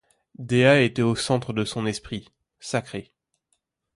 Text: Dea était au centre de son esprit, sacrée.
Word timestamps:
Dea 0.39 0.81
était 0.83 1.03
au 1.03 1.15
centre 1.15 1.53
de 1.53 1.63
son 1.63 1.85
esprit, 1.85 2.31
sacrée. 2.59 3.11